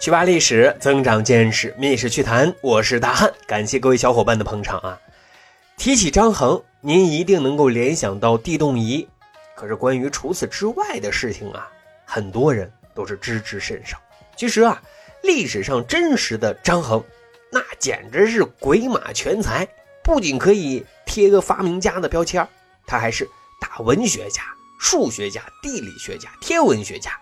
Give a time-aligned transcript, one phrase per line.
[0.00, 2.54] 去挖历史，增长见识，密史趣谈。
[2.62, 4.98] 我是大汉，感谢各位小伙伴的捧场啊！
[5.76, 9.06] 提起张衡，您一定能够联想到地动仪。
[9.54, 11.68] 可是关于除此之外的事情啊，
[12.06, 13.98] 很多人都是知之甚少。
[14.34, 14.80] 其实啊，
[15.22, 17.04] 历史上真实的张衡，
[17.52, 19.68] 那简直是鬼马全才，
[20.02, 22.48] 不仅可以贴个发明家的标签，
[22.86, 23.28] 他还是
[23.60, 24.40] 大文学家、
[24.80, 27.12] 数学家、地理学家、天文学家。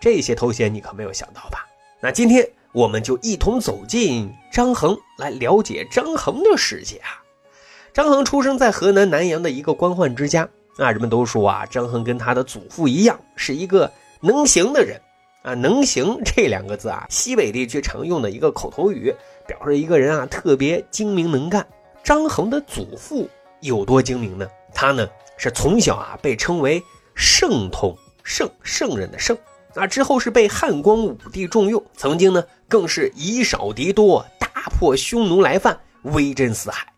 [0.00, 1.65] 这些头衔你可没有想到吧？
[1.98, 7.22] 那今天我们就一同走进张衡，来了解张衡的世界啊。
[7.94, 10.46] 张衡出生在河南南阳的一个官宦之家
[10.76, 15.00] 啊，人们都说啊，张衡跟他的祖父一样，是一个能行的人
[15.40, 15.54] 啊。
[15.54, 19.14] 能行这两个字啊，西北地区常用的一个口头语，
[19.46, 21.66] 表示一个人啊特别精明能干。
[22.04, 23.26] 张衡的祖父
[23.62, 24.46] 有多精明呢？
[24.74, 25.08] 他呢
[25.38, 26.82] 是从小啊被称为
[27.14, 29.34] 圣童，圣圣人的圣。
[29.78, 36.90] 那之后是被汉光武帝重用，曾经呢更是以少敌多，大破匈奴来犯，威震四海。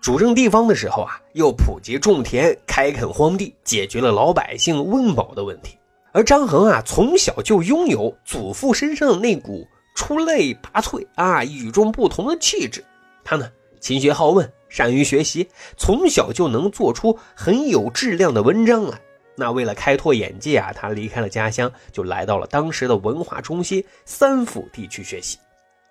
[0.00, 5.78] 主政地方的时候啊，又普及种田，开垦荒地，解决了老百姓温饱的问题。
[6.10, 12.84] 而张衡啊，从小就拥有祖父身上的那股出类拔萃啊、与众不同的气质。
[13.22, 19.00] 他呢，勤学好问，善于学习，从小就能做出很有质量的文章来。
[19.36, 25.38] 那为了开拓眼界啊，他离开了家乡，就来到了当时的文化中心三府地区学习。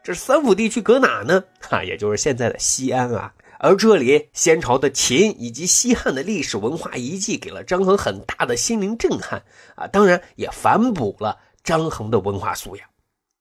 [0.03, 1.43] 这三府地区搁哪呢？
[1.61, 3.33] 哈，也就是现在的西安啊。
[3.57, 9.41] 而这里先朝的秦以及西汉的历史文化遗迹，给了张衡很大的心灵震撼
[9.75, 9.87] 啊。
[9.87, 12.87] 当然也反哺了张衡的文化素养。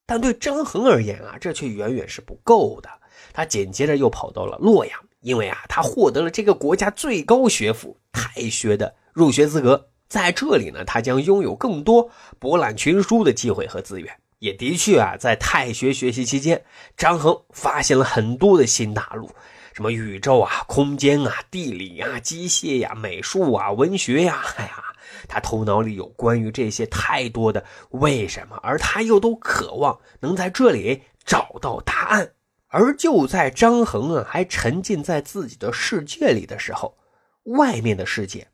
[0.06, 2.88] 但对张衡而言啊，这却远远是不够的。
[3.32, 9.88] 他紧接着又跑到了洛阳，因为啊，他获得了这个国家最高学府太学的入学资格。
[10.08, 14.14] 在这里呢，他将拥有更多博览群书的机会和资源。
[14.40, 16.62] 也的确啊，在太学学习期间，
[16.96, 19.30] 张衡发现了很多的新大陆，
[19.72, 24.84] 什么宇宙啊、空间啊、地理啊、机械呀、美术啊、文学呀，哎呀，
[25.28, 32.30] 他头脑里有关于这些太多的为什么，而他又都渴望能在这里找到答案。
[32.68, 36.98] 而就在张衡啊还沉浸在自己的世界里的时候，
[37.44, 38.46] 外面的世界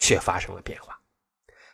[0.00, 0.98] 却发生了变化。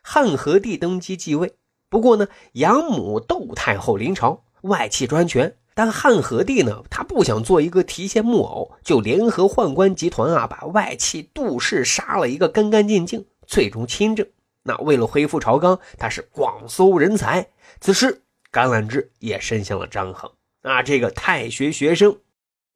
[0.03, 1.56] 汉和帝登基继位，
[1.88, 5.56] 不过呢，养母窦太后临朝，外戚专权。
[5.75, 14.26] 但汉和帝呢，他不想做一个提线木偶，就联合宦官集团啊，把外戚杜氏杀了一个干干净净，最终亲政。
[14.62, 17.50] 那为了恢复朝纲，他是广搜人才。
[17.78, 20.31] 此时，橄榄枝也伸向了张衡
[20.62, 22.20] 啊，这个太学学生。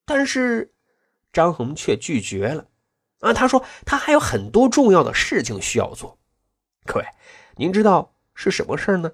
[0.05, 0.75] 但是，
[1.33, 2.66] 张衡却拒绝了
[3.20, 6.19] 啊，他说他还有很多重要的事情需要做。
[6.84, 7.06] 各位，
[7.56, 9.12] 您知道是什么事呢？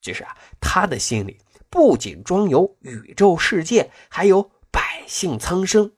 [0.00, 1.40] 就是啊，他的心里
[1.70, 5.92] 不仅装有宇宙世界，还有百姓苍生。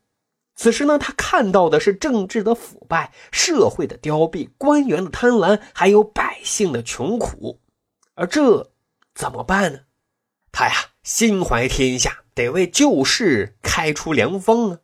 [0.55, 7.61] 此时呢，他看到的是政治的腐败、社会的凋敝、官员的贪婪，还有百姓的穷苦。
[8.15, 8.73] 而这
[9.15, 9.81] 怎么办呢？
[10.53, 10.73] 他呀，
[11.03, 14.79] 心怀天下，得为旧世开出良方啊。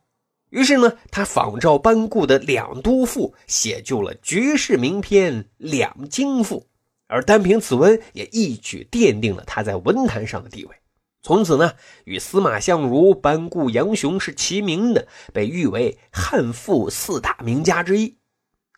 [0.53, 6.59] 于是呢，他仿照班固的《两都赋》，写就了绝世名篇《两京赋》，
[7.07, 10.75] 而单凭此文，也一举奠定了他在文坛上的地位。
[11.23, 11.73] 从此呢，
[12.05, 18.19] 与司马相如、班固、杨雄是齐名的，被誉为汉赋四大名家之一。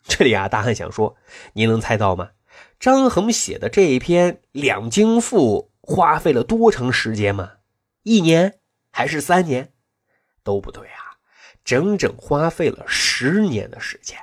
[0.02, 1.16] 这里啊，大汉想说，
[1.52, 2.30] 您能猜到吗？
[2.80, 7.50] 张衡写的这一篇《两京赋》花费了多长时间吗？
[8.02, 8.60] 一年
[8.90, 9.74] 还是三年？
[10.42, 11.15] 都不对啊。
[11.66, 14.16] 整整花费了十年的时间，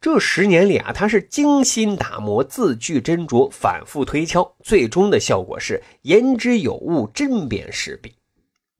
[0.00, 8.14] 这十年里啊，他是精心打磨，字句斟酌，反复推敲，最终的效果是言之有物，针砭时弊。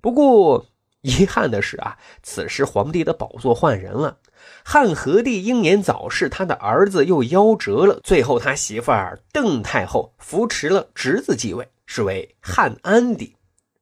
[0.01, 0.65] 不过
[1.01, 4.19] 遗憾的是啊，此时皇帝的宝座换人了，
[4.65, 13.35] 汉和帝英年早逝，他的儿子又夭折了，最后他媳妇儿邓太后扶持了侄子继位，是为汉安帝。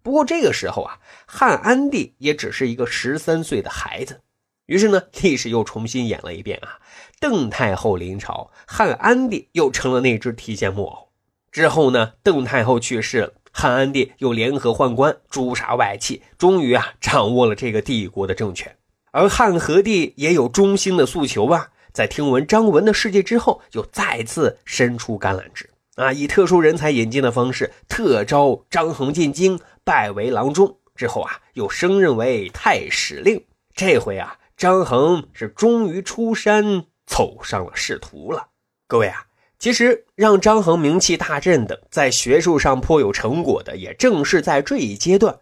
[0.02, 4.20] 不过这个时候啊，汉安帝也只是一个十三岁的孩子。
[4.66, 6.78] 于是呢，历史又重新演了一遍啊。
[7.18, 11.08] 邓太后临朝，汉安帝又成了那只提线木偶。
[11.50, 18.76] 之后呢，邓太后去世了，汉安帝又联合宦官诛杀外戚，终于啊，掌握了这个帝国的政权。
[19.10, 29.58] 而汉和帝也有中兴的诉求啊，在听闻张文的事迹之后，又再次伸出橄榄枝啊，以特殊人才引进的方式，特招张衡进京。
[29.84, 33.44] 拜为郎中之后啊，又升任为太史令。
[33.74, 38.48] 这回啊，张衡是终于出山，走上了仕途了。
[38.86, 39.26] 各位啊，
[39.58, 45.38] 其实让张衡名气大振的，在学术上颇有成果的，也正是在这一阶段。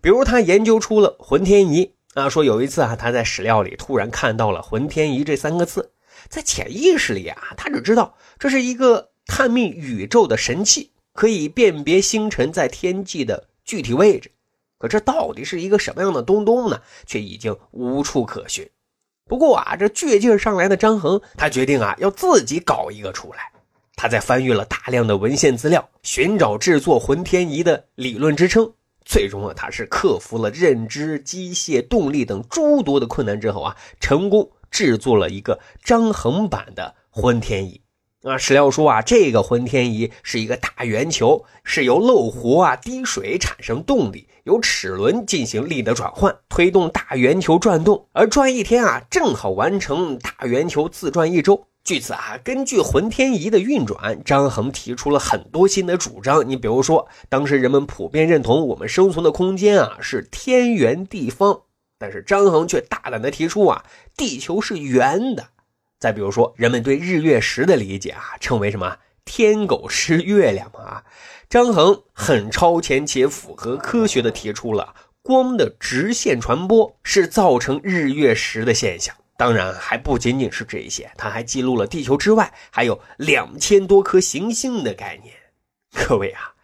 [0.00, 5.92] 比如他研究出了浑天仪啊，说有一次啊，他在史料里突然看到了“浑天仪”这三个字，
[6.28, 14.30] 在潜意识里啊，他只知道这是一个探秘宇宙的神器，可以辨别星辰在天际的具体位置。
[14.78, 16.80] 可这到底是一个什么样的东东呢？
[17.06, 18.68] 却已经无处可寻。
[19.28, 23.52] 不过啊，这倔劲上来的张衡，他决定啊，要自己搞一个出来。
[23.94, 28.72] 他在翻阅了大量的文献资料，寻找制作浑天仪的理论支撑。
[29.04, 37.80] 最终啊，他是克服了认知、机械、动力等诸多的困难之后啊，成功制作了一个张衡版的浑天仪。
[38.22, 51.66] 啊，史料说啊，这个浑天仪是一个大圆球，是由漏壶啊滴水产生动力，由齿轮进行力的转换，推动大圆球转动，而转一天啊，正好完成大圆球自转一周。
[51.82, 56.48] 据此啊，根据浑天仪的运转，张衡提出了很多新的主张。
[56.48, 61.62] 你比如说，当时人们普遍认同我们生存的空间啊是天圆地方，
[61.98, 63.84] 但是张衡却大胆的提出啊，
[64.16, 65.48] 地球是圆的。
[66.02, 71.04] 再比如说，人们对日月食的理解啊，称为什么“天狗吃月亮”啊，
[71.48, 79.14] 张衡很超前且符合科学的提出了光的直线传播是造成日月食的现象。
[79.36, 85.32] 当然还不仅仅是这些，他还记录了地球之外还有两千多颗行星的概念。
[85.92, 86.54] 各位啊，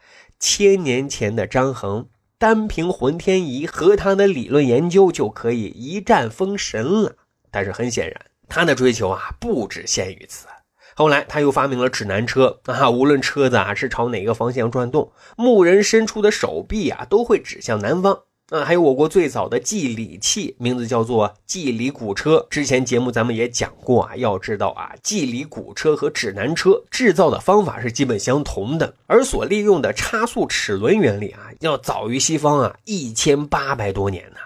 [0.40, 2.08] 千年前的张衡
[2.38, 7.14] 单凭浑天仪和他的理论研究就可以一战封神了。
[7.52, 10.46] 但是很显然，他的追求啊不只限于此。
[10.94, 18.22] 后来他又发明了指南车啊，无论车子啊是朝哪个方向转动，牧人伸出的手臂啊都会指向南方。
[18.50, 22.46] 啊，还有我国最早的计里器，名字叫做计里鼓车。
[22.48, 34.38] 之前节目咱们也讲过啊，要知道啊，计里鼓车和指南车制造的方法是基本相同的，而所利用的差速齿轮原理啊，要早于西方啊一千八百多年呢。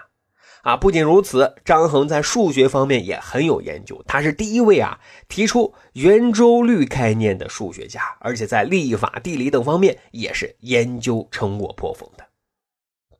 [0.63, 4.99] 啊不仅如此，张衡在数学方面也很有研究，他是第一位啊
[5.29, 12.25] 提出圆周率概念的数学家，而且在历法、地理等方面也是研究成果颇丰的。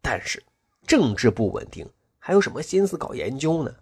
[0.02, 0.42] 但是。
[0.86, 1.88] 政治不稳定，
[2.20, 3.74] 还有什么心思搞研究呢？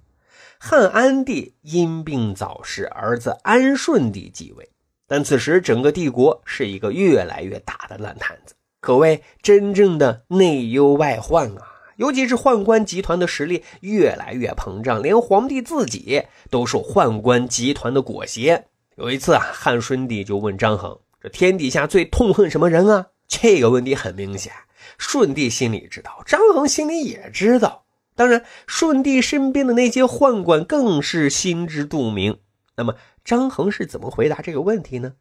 [0.59, 4.69] 汉安帝因病早逝，儿子安顺帝继位。
[5.07, 11.70] 但此时整个帝国是一个越来越大的烂摊子，可谓真正的内忧外患啊！
[12.01, 18.65] 尤其是宦官集团的实力越来越膨胀，连皇帝自己都受宦官集团的裹挟。
[18.95, 24.51] 有一次啊，汉顺帝就问张衡：“这天底下最痛恨什么人啊？”这个问题很明显。
[24.97, 27.85] 舜帝心里知道，张衡心里也知道。
[28.15, 32.39] 当然，舜帝身边的那些宦官更是心知肚明。
[32.77, 35.13] 那么，张衡是怎么回答这个问题呢？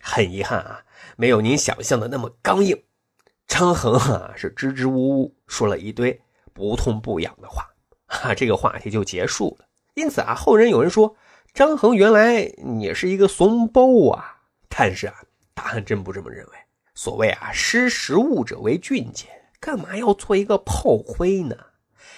[0.00, 0.82] 很遗憾啊，
[1.16, 2.80] 没有您想象的那么刚硬。
[3.48, 6.20] 张衡啊，是支支吾吾说了一堆
[6.58, 7.64] 不痛不痒的话，
[8.06, 9.66] 哈，这个话题就结束了。
[9.94, 11.14] 因此啊，后人有人说
[11.54, 14.40] 张衡原来也是一个怂包啊。
[14.68, 15.14] 但是啊，
[15.54, 16.52] 大汉真不这么认为。
[16.96, 19.28] 所谓啊，识时务者为俊杰，
[19.60, 21.56] 干嘛要做一个炮灰呢？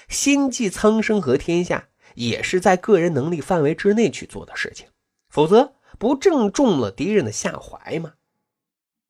[0.08, 4.86] 心系苍生和天下，也是在个人能力范围之内去做的事情，
[5.28, 8.14] 否则不正中了敌人的下怀吗？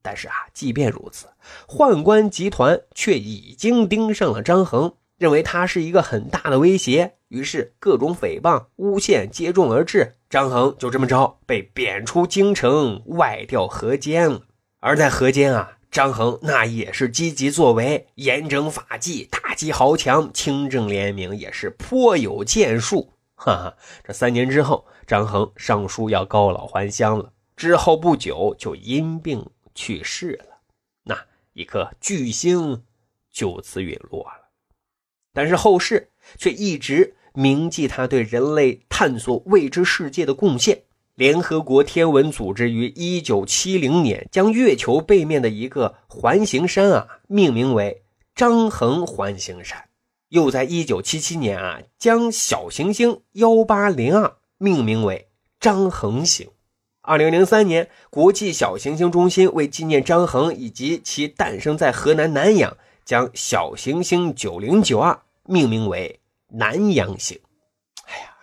[0.01, 1.27] 但是啊，即便如此，
[1.67, 14.41] 宦官集团却已经盯上了张衡，认为他是一个很大的威胁，于是各种诽谤、诬陷接踵而至，张衡就这么着被贬出京城，外调河间了。
[14.79, 23.13] 而在河间啊，张衡那也是积极作为，严整法纪，打击豪强，清正廉明，也是颇有建树。
[23.35, 30.57] 哈哈，这三年之后，张衡上书要告老还乡了，之后不久就因病去世了，
[31.03, 31.15] 那
[31.53, 32.81] 一颗巨星
[33.31, 34.40] 就此陨落了。
[35.33, 40.83] 但是后世却一直铭记他对人类探索未知世界的贡献。
[41.15, 48.01] 联合国天文组织于一九七零年将月球背面的一个环形山啊命名为
[48.33, 49.85] 张衡环形山，
[50.29, 55.27] 又在一九七七年啊将小行星幺八零二命名为
[55.59, 56.47] 张衡星。
[57.01, 67.39] 二零零三年，国际小行星中心为纪念张衡以及其诞生在河南南阳，将小行星九零九二命名为南阳星。
[68.05, 68.35] 哎呀，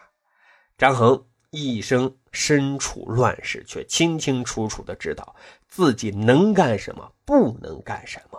[0.77, 2.15] 张衡一生。
[2.31, 5.35] 身处乱世，却清清楚楚的知道
[5.67, 8.39] 自己能干什么，不能干什么，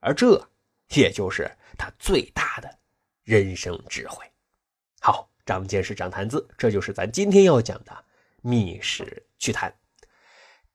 [0.00, 0.40] 而这
[0.90, 2.78] 也就是他最大的
[3.24, 4.24] 人生智慧。
[5.00, 8.04] 好，长见识，长谈资，这就是咱今天要讲的
[8.42, 9.74] 密室趣谈。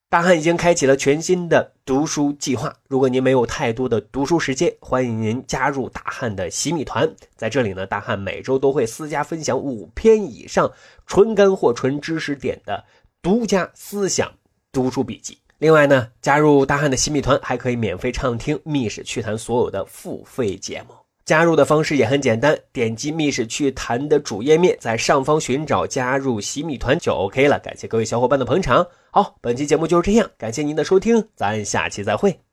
[0.10, 2.74] 大汉已经开启了全新的读书计划。
[2.88, 7.14] 如果您没有太多的读书时间，欢迎您加入大汉的洗米团。
[7.36, 10.72] 在这里呢，大汉每周都会私家分享五篇以上
[11.06, 12.86] 纯干货、纯知识点的
[13.22, 14.32] 独家思想
[14.72, 15.38] 读书笔记。
[15.58, 20.96] 另外呢，加入大汉的洗米团还可以免费畅听《密室趣谈》所有的付费节目。
[21.28, 27.60] 加入的方式也很简单，点击密室趣谈的主页面，在上方寻找加入洗米团就 OK 了。
[27.60, 28.88] 感谢各位小伙伴的捧场。
[29.12, 32.47] 好，本期节目就是这样，感谢您的收听，咱下期再会。